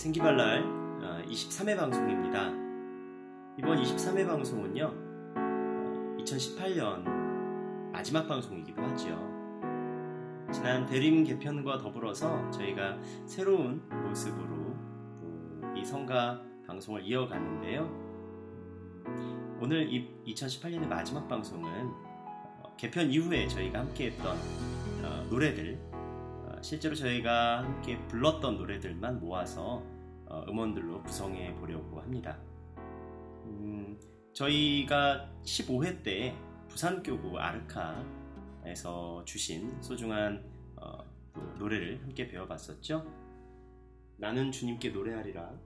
네, 0.00 0.04
생기발랄 0.04 0.64
23회 1.28 1.76
어, 1.76 1.80
방송입니다. 1.80 2.48
이번 3.58 3.82
23회 3.82 4.26
방송은요, 4.26 4.94
2018년 6.18 7.06
어, 7.06 7.90
마지막 7.92 8.26
방송이기도 8.26 8.80
하죠. 8.80 9.08
지난 10.54 10.86
대림 10.86 11.24
개편과 11.24 11.76
더불어서 11.76 12.50
저희가 12.50 12.98
새로운 13.26 13.82
모습으로 13.90 14.74
이 15.76 15.84
성가 15.84 16.40
방송을 16.66 17.04
이어가는데요. 17.04 17.82
오늘 19.60 19.86
2018년의 20.26 20.88
마지막 20.88 21.28
방송은 21.28 21.70
어, 22.62 22.74
개편 22.78 23.10
이후에 23.10 23.46
저희가 23.48 23.80
함께했던 23.80 24.38
노래들 25.28 25.89
실제로 26.62 26.94
저희가 26.94 27.62
함께 27.62 27.98
불렀던 28.08 28.56
노래들만 28.56 29.20
모아서 29.20 29.82
어, 30.26 30.44
음원들로 30.48 31.02
구성해 31.02 31.54
보려고 31.54 32.00
합니다. 32.00 32.38
음, 33.46 33.98
저희가 34.32 35.30
15회 35.42 36.02
때 36.02 36.36
부산교구 36.68 37.38
아르카에서 37.38 39.24
주신 39.24 39.80
소중한 39.82 40.44
어, 40.76 40.98
노래를 41.58 42.02
함께 42.02 42.28
배워봤었죠. 42.28 43.06
나는 44.18 44.52
주님께 44.52 44.90
노래하리라 44.90 45.58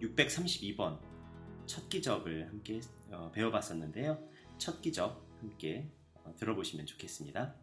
632번 0.00 0.98
첫 1.66 1.88
기적을 1.88 2.48
함께 2.48 2.80
어, 3.10 3.30
배워봤었는데요. 3.32 4.18
첫 4.56 4.80
기적 4.80 5.26
함께 5.40 5.90
어, 6.14 6.32
들어보시면 6.36 6.86
좋겠습니다. 6.86 7.61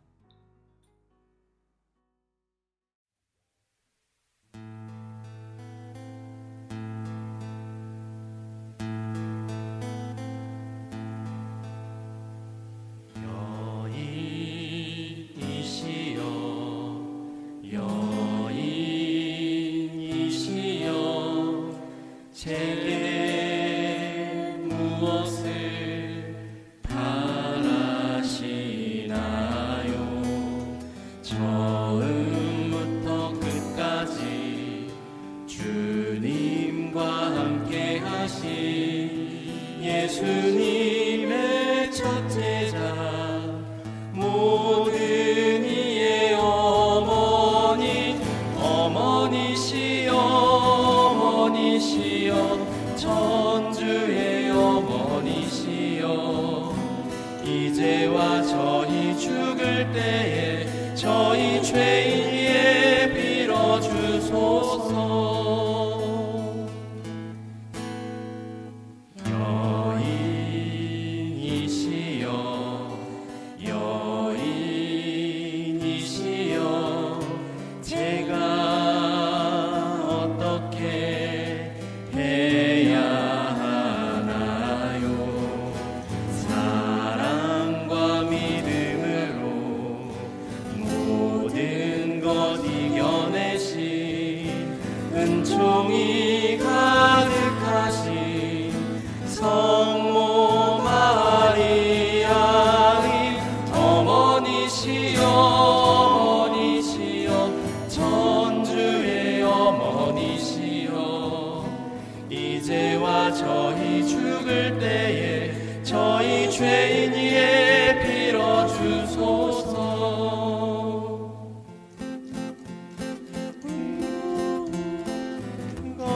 이제와 57.49 58.43
저희 58.43 59.17
죽을 59.17 59.91
때에 59.91 60.95
저희 60.95 61.61
죄인 61.63 62.38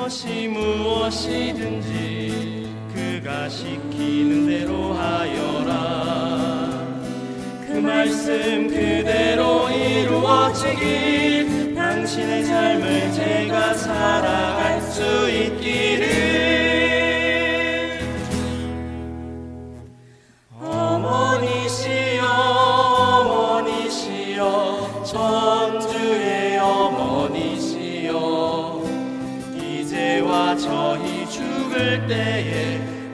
것이 0.04 0.50
무엇이든지 0.50 1.88
그가 2.94 3.48
시키는 3.48 4.48
대로 4.48 4.92
하여라 4.92 6.84
그 7.66 7.72
말씀 7.78 8.68
그대로 8.68 9.70
이루어지길 9.70 11.74
당신의 11.74 12.44
삶을 12.44 13.14
제가 13.14 13.74
살아갈 13.76 14.82
수 14.82 15.30
있. 15.30 15.43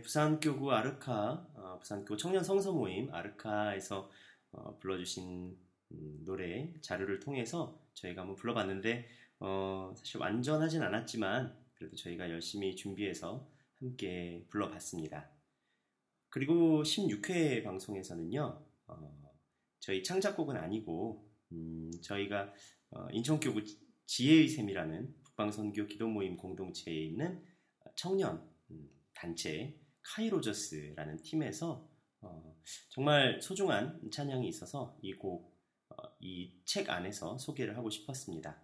부산교구 0.00 0.72
아르카, 0.72 1.46
어, 1.54 1.78
부산교구 1.80 2.16
청년 2.16 2.42
성서 2.44 2.72
모임 2.72 3.12
아르카에서 3.12 4.10
어, 4.52 4.78
불러주신 4.78 5.56
음, 5.92 6.24
노래 6.24 6.72
자료를 6.80 7.20
통해서 7.20 7.80
저희가 7.94 8.22
한번 8.22 8.36
불러봤는데 8.36 9.06
어, 9.40 9.92
사실 9.96 10.20
완전하진 10.20 10.82
않았지만 10.82 11.56
그래도 11.74 11.96
저희가 11.96 12.30
열심히 12.30 12.76
준비해서 12.76 13.48
함께 13.78 14.44
불러봤습니다. 14.48 15.30
그리고 16.30 16.82
16회 16.82 17.64
방송에서는요, 17.64 18.64
어, 18.88 19.32
저희 19.80 20.02
창작곡은 20.02 20.56
아니고 20.56 21.28
음, 21.52 21.90
저희가 22.02 22.52
어, 22.90 23.08
인천교구 23.10 23.62
지혜의 24.06 24.48
샘이라는 24.48 25.14
북방선교 25.24 25.86
기도 25.86 26.08
모임 26.08 26.36
공동체에 26.36 26.94
있는 26.94 27.42
청년 27.94 28.48
단체 29.14 29.78
카이로저스라는 30.02 31.22
팀에서 31.22 31.88
어, 32.20 32.56
정말 32.88 33.40
소중한 33.40 34.00
찬양이 34.10 34.48
있어서 34.48 34.98
이 35.02 35.14
곡, 35.14 35.56
이책 36.20 36.90
안에서 36.90 37.38
소개를 37.38 37.76
하고 37.76 37.90
싶었습니다. 37.90 38.62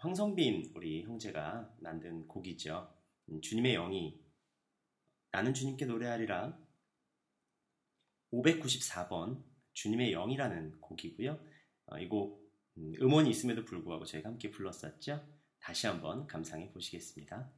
황성빈 0.00 0.72
우리 0.74 1.02
형제가 1.02 1.74
만든 1.80 2.26
곡이죠. 2.28 2.94
음, 3.30 3.40
주님의 3.40 3.74
영이 3.74 4.20
나는 5.30 5.54
주님께 5.54 5.86
노래하리라 5.86 6.58
594번 8.32 9.42
주님의 9.72 10.12
영이라는 10.12 10.80
곡이고요. 10.80 11.38
이 12.00 12.08
곡 12.08 12.42
음, 12.78 12.94
음원이 13.00 13.30
있음에도 13.30 13.64
불구하고 13.64 14.04
저희가 14.04 14.30
함께 14.30 14.50
불렀었죠. 14.50 15.26
다시 15.58 15.86
한번 15.86 16.26
감상해 16.26 16.70
보시겠습니다. 16.72 17.52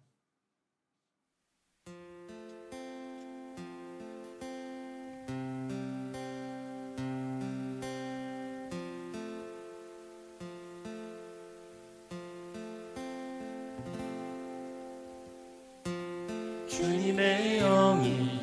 주님의 16.76 17.61
영이 17.61 18.41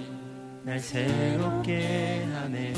날 0.63 0.79
새롭게 0.79 2.25
하네. 2.33 2.73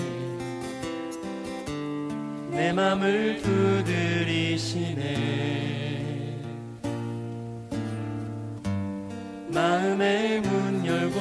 내 2.50 2.74
맘을 2.74 3.40
두드리시네. 3.40 5.14
마음의 9.50 10.42
문 10.42 10.84
열고 10.88 11.20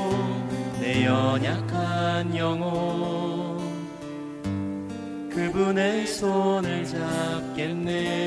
내 0.81 1.05
연약한 1.05 2.35
영혼 2.35 3.61
그분의 5.29 6.07
손을 6.07 6.87
잡겠네. 6.87 8.23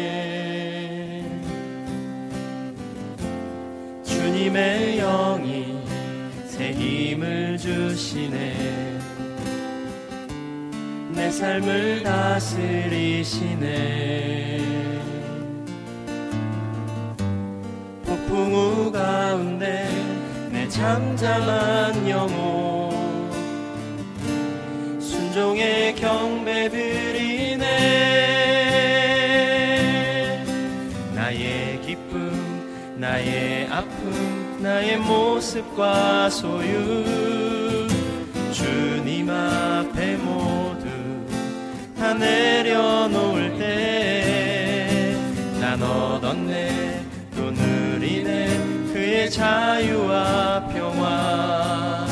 주님의 4.03 4.97
영이 4.97 5.54
새 6.57 6.71
힘을 6.71 7.57
주시네. 7.57 8.97
내 11.13 11.29
삶을 11.29 12.01
다스리시네. 12.01 13.65
폭풍 18.05 18.55
우 18.55 18.89
가운데 18.89 19.85
내 20.49 20.69
잠잠한 20.69 22.09
영혼 22.09 22.89
순종의 25.01 25.95
경배 25.95 26.69
드리네. 26.69 27.65
나의 31.13 31.81
기쁨 31.81 32.95
나의 32.97 33.67
아픔 33.67 34.34
나의 34.59 34.97
모습과 34.97 36.29
소유. 36.29 37.03
주님 38.51 39.29
앞에 39.29 40.15
모두 40.17 40.85
다 41.97 42.13
내려놓을 42.13 43.57
때 43.59 44.75
난 45.65 45.81
얻었네. 45.81 47.01
또 47.35 47.51
누리네. 47.51 48.47
그의 48.93 49.29
자유와 49.29 50.67
평화. 50.67 52.05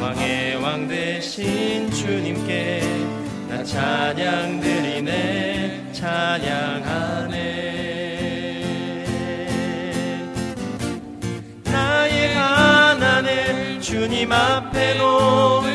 왕의 0.00 0.56
왕 0.62 0.86
되신 0.86 1.90
주님께 1.90 2.82
나 3.48 3.64
찬양 3.64 4.60
드리네. 4.60 5.90
찬양하네 5.92 7.73
주님 14.24 14.32
앞에 14.32 14.94
놓을 14.94 15.73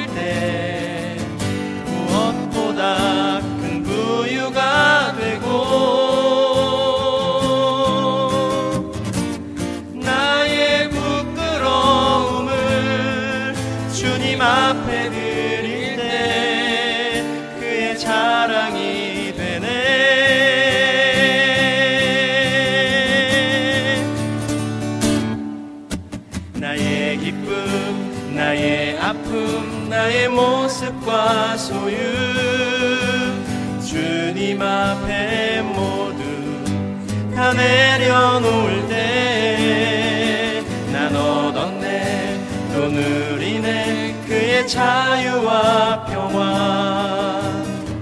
다 37.40 37.54
내려놓을 37.54 38.90
때 38.90 40.62
난 40.92 41.16
얻었네. 41.16 42.38
또 42.74 42.90
누리네. 42.90 44.16
그의 44.28 44.68
자유와 44.68 46.06
평화. 46.08 47.40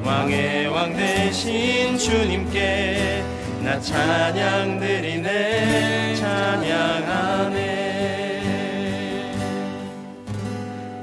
왕의 0.03 0.67
왕 0.69 0.97
되신 0.97 1.99
주님께 1.99 3.23
나 3.61 3.79
찬양 3.79 4.79
드리네. 4.79 6.15
찬양하네. 6.15 7.57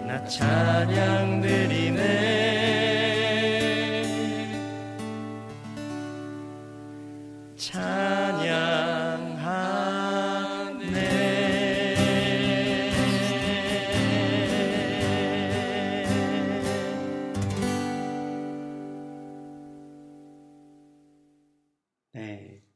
나 0.09 0.25
찬양 0.27 1.41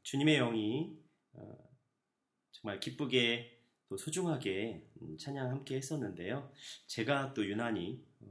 주님의 0.09 0.37
영이 0.39 0.97
어, 1.33 1.55
정말 2.51 2.79
기쁘게 2.79 3.61
또 3.87 3.95
소중하게 3.95 4.89
음, 5.03 5.17
찬양 5.19 5.51
함께 5.51 5.75
했었는데요. 5.75 6.51
제가 6.87 7.35
또 7.35 7.45
유난히 7.45 8.03
어, 8.21 8.25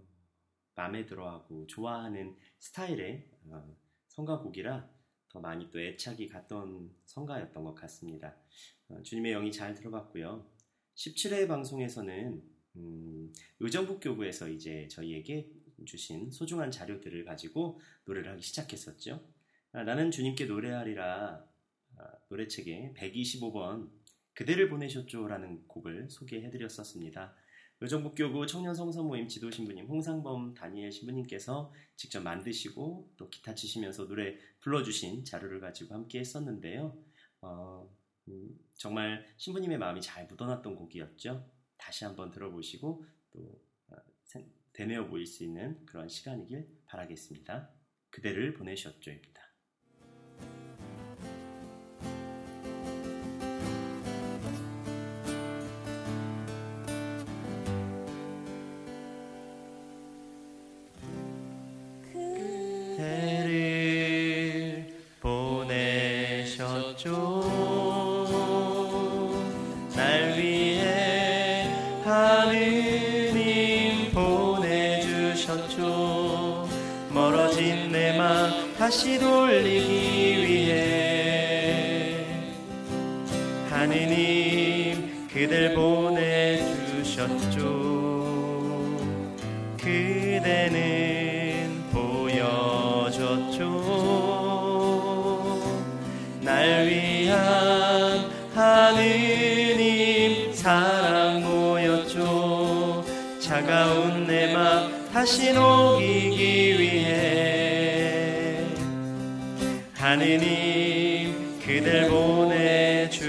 마음에 0.74 1.06
들어하고 1.06 1.68
좋아하는 1.68 2.36
스타일의 2.58 3.30
어, 3.46 3.76
성가곡이라 4.08 4.97
더 5.28 5.40
많이 5.40 5.70
또 5.70 5.80
애착이 5.80 6.28
갔던 6.28 6.90
성가였던 7.04 7.64
것 7.64 7.74
같습니다. 7.74 8.34
주님의 9.02 9.32
영이 9.32 9.52
잘 9.52 9.74
들어갔고요. 9.74 10.46
17회 10.94 11.46
방송에서는 11.46 12.42
음, 12.76 13.32
의정부 13.60 14.00
교구에서 14.00 14.48
이제 14.48 14.88
저희에게 14.88 15.50
주신 15.84 16.30
소중한 16.30 16.70
자료들을 16.70 17.24
가지고 17.24 17.80
노래를 18.04 18.32
하기 18.32 18.42
시작했었죠. 18.42 19.24
아, 19.72 19.84
나는 19.84 20.10
주님께 20.10 20.46
노래하리라 20.46 21.44
아, 21.96 22.12
노래책에 22.28 22.94
125번 22.96 23.90
그대를 24.34 24.68
보내셨죠라는 24.68 25.66
곡을 25.66 26.08
소개해드렸었습니다. 26.10 27.34
의정부교구 27.80 28.46
청년 28.46 28.74
성서 28.74 29.02
모임 29.02 29.28
지도 29.28 29.50
신부님 29.50 29.86
홍상범 29.86 30.54
다니엘 30.54 30.90
신부님께서 30.90 31.72
직접 31.94 32.20
만드시고 32.20 33.14
또 33.16 33.30
기타 33.30 33.54
치시면서 33.54 34.08
노래 34.08 34.36
불러주신 34.60 35.24
자료를 35.24 35.60
가지고 35.60 35.94
함께 35.94 36.18
했었는데요. 36.18 36.96
어, 37.40 37.88
음, 38.28 38.58
정말 38.74 39.24
신부님의 39.36 39.78
마음이 39.78 40.00
잘 40.00 40.26
묻어났던 40.26 40.74
곡이었죠. 40.74 41.48
다시 41.76 42.04
한번 42.04 42.32
들어보시고 42.32 43.04
또 43.30 43.62
어, 43.90 43.96
되뇌어 44.72 45.06
보일 45.06 45.26
수 45.26 45.44
있는 45.44 45.84
그런 45.86 46.08
시간이길 46.08 46.68
바라겠습니다. 46.86 47.70
그대를 48.10 48.54
보내셨죠입니다. 48.54 49.47
다시 78.78 79.18
돌리기 79.18 80.46
위해 80.46 82.24
하느님 83.68 85.26
그댈 85.32 85.74
보내주셨죠. 85.74 87.58
그대는 89.78 91.82
보여줬죠. 91.92 93.64
날 96.40 96.86
위한 96.86 98.30
하느님 98.54 100.52
사랑 100.54 101.42
모였죠. 101.42 103.04
차가운 103.40 104.26
내 104.26 104.52
맘 104.52 105.08
다시 105.12 105.52
녹이기 105.52 106.78
위해 106.78 107.77
하느님 110.08 111.60
그댈 111.60 112.08
보내주셨죠. 112.08 113.28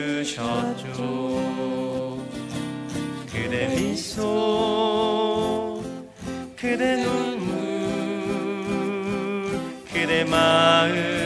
그대 3.30 3.68
미소 3.76 4.24
그대 6.56 7.04
눈물 7.04 7.50
그대 9.92 10.24
마음 10.24 11.19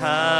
사 0.00 0.39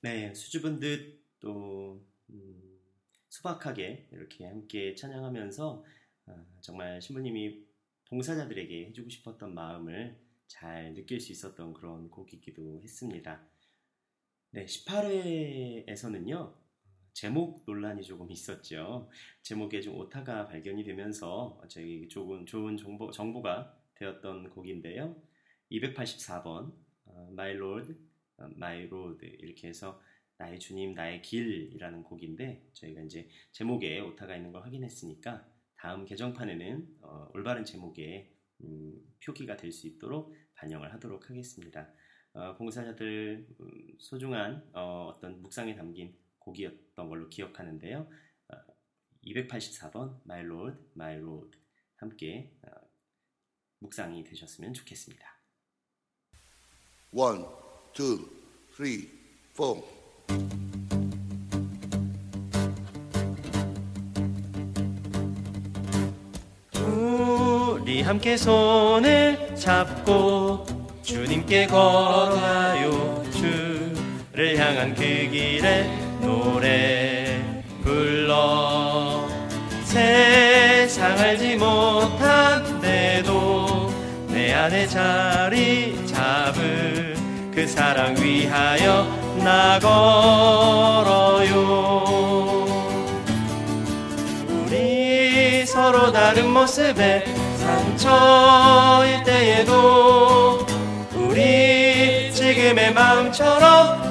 네, 0.02 0.34
수줍은 0.34 0.80
듯또 0.80 2.06
음, 2.28 2.78
소박하게 3.30 4.10
이렇게 4.12 4.44
함께 4.44 4.94
찬양하면서 4.94 5.84
아, 6.26 6.44
정말 6.60 7.00
신부님이 7.00 7.64
봉사자들에게 8.10 8.88
해주고 8.88 9.08
싶었던 9.08 9.54
마음을 9.54 10.20
잘 10.46 10.92
느낄 10.92 11.20
수 11.20 11.32
있었던 11.32 11.72
그런 11.72 12.10
곡이기도 12.10 12.82
했습니다. 12.82 13.48
네, 14.50 14.66
18회에서는요, 14.66 16.61
제목 17.12 17.64
논란이 17.66 18.02
조금 18.02 18.30
있었죠. 18.30 19.10
제목에 19.42 19.80
좀 19.80 19.96
오타가 19.96 20.46
발견이 20.46 20.82
되면서 20.84 21.60
저희 21.68 22.08
조금 22.08 22.46
좋은 22.46 22.76
정보, 22.76 23.10
정보가 23.10 23.76
되었던 23.94 24.50
곡인데요. 24.50 25.16
284번, 25.70 26.72
어, 27.04 27.28
My 27.32 27.52
Lord, 27.52 27.94
어, 28.38 28.44
My 28.56 28.86
Road 28.86 29.26
이렇게 29.26 29.68
해서 29.68 30.00
나의 30.38 30.58
주님, 30.58 30.94
나의 30.94 31.22
길이라는 31.22 32.02
곡인데 32.02 32.68
저희가 32.72 33.02
이제 33.02 33.28
제목에 33.52 34.00
오타가 34.00 34.34
있는 34.36 34.50
걸 34.52 34.64
확인했으니까 34.64 35.46
다음 35.76 36.04
개정판에는 36.04 36.98
어, 37.02 37.28
올바른 37.34 37.64
제목에 37.64 38.34
음, 38.64 38.94
표기가 39.24 39.56
될 39.56 39.72
수 39.72 39.86
있도록 39.86 40.34
반영을 40.54 40.92
하도록 40.94 41.28
하겠습니다. 41.28 41.88
어, 42.34 42.54
봉사자들 42.56 43.46
음, 43.60 43.94
소중한 43.98 44.66
어, 44.72 45.18
떤 45.20 45.42
묵상에 45.42 45.74
담긴 45.74 46.16
곡이었던 46.44 47.08
걸로 47.08 47.28
기억하는데요. 47.28 48.08
어, 48.48 48.56
284번 49.24 50.20
My 50.24 50.40
Lord, 50.40 50.78
My 50.96 51.16
Lord 51.16 51.58
함께 51.96 52.52
어, 52.66 52.70
묵상이 53.80 54.24
되셨으면 54.24 54.74
좋겠습니다. 54.74 55.26
One, 57.12 57.44
two, 57.92 58.18
three, 58.74 59.08
four. 59.52 59.82
우리 67.92 68.00
함께 68.00 68.36
손을 68.36 69.54
잡고 69.54 70.64
주님께 71.02 71.66
걸어가요 71.66 73.22
주를 73.32 74.56
향한 74.56 74.94
그 74.94 75.02
길에 75.02 76.01
노래 76.42 77.40
불러. 77.84 79.28
세상 79.84 81.16
알지 81.16 81.54
못한데도 81.56 82.82
내 84.28 84.52
안에 84.52 84.88
자리 84.88 86.04
잡은 86.06 87.14
그 87.54 87.68
사랑 87.68 88.16
위하여 88.16 89.04
나 89.38 89.78
걸어요. 89.78 91.52
우리 94.48 95.64
서로 95.64 96.10
다른 96.10 96.50
모습에 96.50 97.24
상처일 97.56 99.22
때에도 99.22 100.66
우리 101.14 102.32
지금의 102.32 102.94
마음처럼 102.94 104.01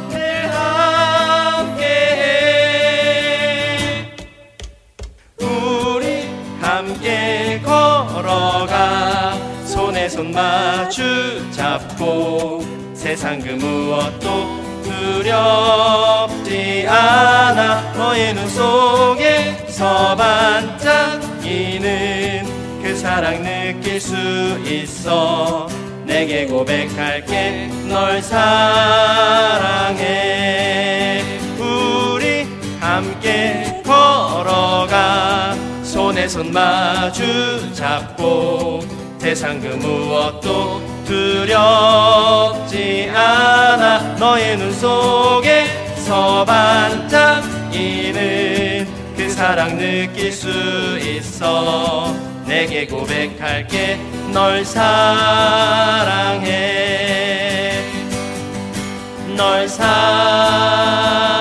함께 7.01 7.59
걸어가 7.63 9.33
손에 9.65 10.07
손 10.07 10.31
마주 10.31 11.43
잡고 11.51 12.63
세상 12.93 13.39
그 13.39 13.49
무엇도 13.49 14.61
두렵지 14.83 16.85
않아. 16.87 17.93
너의 17.97 18.35
눈 18.35 18.47
속에서 18.47 20.15
반짝이는 20.15 21.81
그 22.83 22.95
사랑 22.95 23.41
느낄 23.41 23.99
수 23.99 24.15
있어. 24.63 25.67
내게 26.05 26.45
고백할게. 26.45 27.67
널 27.89 28.21
사랑해. 28.21 30.03
우리 31.57 32.45
함께 32.79 33.81
걸어가 33.83 35.70
손에 35.91 36.27
손 36.29 36.51
마주 36.53 37.73
잡고 37.75 38.79
세상 39.17 39.59
그 39.59 39.67
무엇도 39.67 40.81
두렵지 41.03 41.91
않아 43.13 44.15
너의 44.17 44.55
눈 44.55 44.71
속에 44.71 45.65
서 45.97 46.45
반짝이는 46.45 47.73
그 49.17 49.29
사랑 49.29 49.77
느낄 49.77 50.31
수 50.31 50.47
있어 50.97 52.15
내게 52.45 52.87
고백할게 52.87 53.99
널 54.31 54.63
사랑해 54.63 54.93
널 59.35 59.67
사랑해 59.67 61.40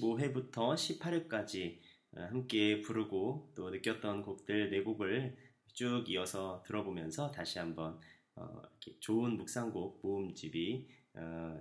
15회부터 0.00 0.74
18회까지 0.74 1.78
어, 2.16 2.20
함께 2.22 2.80
부르고 2.80 3.52
또 3.54 3.70
느꼈던 3.70 4.22
곡들 4.22 4.70
네 4.70 4.82
곡을 4.82 5.36
쭉 5.72 6.04
이어서 6.08 6.62
들어보면서 6.66 7.30
다시 7.30 7.58
한번 7.58 7.98
어, 8.36 8.62
좋은 9.00 9.36
묵상곡 9.36 10.00
모음집이 10.02 10.88
어, 11.14 11.58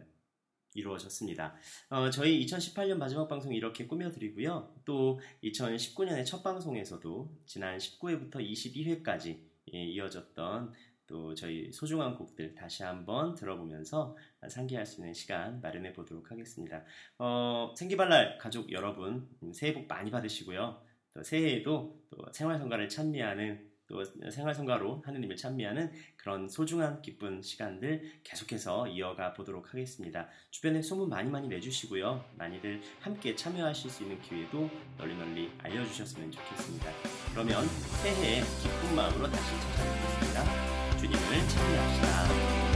이루어졌습니다. 0.75 1.55
어, 1.89 2.09
저희 2.09 2.45
2018년 2.45 2.97
마지막 2.97 3.27
방송 3.27 3.53
이렇게 3.53 3.85
꾸며드리고요. 3.85 4.73
또 4.85 5.19
2019년의 5.43 6.25
첫 6.25 6.41
방송에서도 6.43 7.31
지난 7.45 7.77
19회부터 7.77 8.35
22회까지 8.35 9.39
예, 9.73 9.83
이어졌던 9.85 10.73
또 11.07 11.35
저희 11.35 11.71
소중한 11.71 12.15
곡들 12.15 12.55
다시 12.55 12.83
한번 12.83 13.35
들어보면서 13.35 14.15
상기할 14.47 14.85
수 14.85 15.01
있는 15.01 15.13
시간 15.13 15.61
마련해 15.61 15.93
보도록 15.93 16.31
하겠습니다. 16.31 16.83
어, 17.17 17.73
생기발랄 17.77 18.37
가족 18.37 18.71
여러분 18.71 19.29
음, 19.43 19.53
새해 19.53 19.73
복 19.73 19.87
많이 19.87 20.11
받으시고요. 20.11 20.81
또 21.13 21.23
새해에도 21.23 22.01
또 22.09 22.31
생활성가를 22.31 22.89
찬미하는 22.89 23.73
또 23.87 24.03
생활성가로 24.31 25.03
하느님을 25.05 25.35
찬미하는 25.35 25.91
그런 26.15 26.47
소중한 26.47 27.01
기쁜 27.01 27.41
시간들 27.41 28.21
계속해서 28.23 28.87
이어가 28.87 29.33
보도록 29.33 29.73
하겠습니다. 29.73 30.29
주변에 30.51 30.81
소문 30.81 31.09
많이 31.09 31.29
많이 31.29 31.47
내주시고요. 31.47 32.23
많이들 32.35 32.81
함께 33.01 33.35
참여하실 33.35 33.91
수 33.91 34.03
있는 34.03 34.21
기회도 34.21 34.69
널리 34.97 35.15
널리 35.15 35.51
알려주셨으면 35.59 36.31
좋겠습니다. 36.31 36.91
그러면 37.31 37.65
새해에 38.01 38.41
기쁜 38.61 38.95
마음으로 38.95 39.29
다시 39.29 39.51
찾아뵙겠습니다. 39.59 40.82
주님을 41.13 41.47
찬미합시다. 41.47 42.72